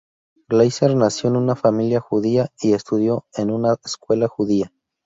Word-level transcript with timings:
Glazer 0.47 0.95
nació 0.95 1.29
en 1.29 1.35
una 1.35 1.55
familia 1.55 1.99
judía, 1.99 2.49
y 2.59 2.73
estudió 2.73 3.27
en 3.35 3.51
una 3.51 3.75
escuela 3.85 4.27
judía. 4.27 4.73